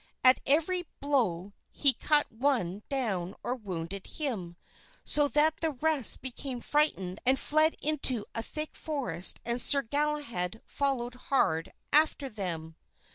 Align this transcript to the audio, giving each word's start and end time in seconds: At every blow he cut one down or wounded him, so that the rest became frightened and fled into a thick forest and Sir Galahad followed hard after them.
At 0.23 0.39
every 0.47 0.87
blow 0.99 1.53
he 1.69 1.93
cut 1.93 2.31
one 2.31 2.81
down 2.89 3.35
or 3.43 3.53
wounded 3.53 4.07
him, 4.07 4.57
so 5.03 5.27
that 5.27 5.57
the 5.61 5.73
rest 5.73 6.21
became 6.23 6.59
frightened 6.59 7.19
and 7.23 7.37
fled 7.37 7.75
into 7.83 8.25
a 8.33 8.41
thick 8.41 8.75
forest 8.75 9.39
and 9.45 9.61
Sir 9.61 9.83
Galahad 9.83 10.63
followed 10.65 11.13
hard 11.13 11.71
after 11.93 12.29
them. 12.29 12.77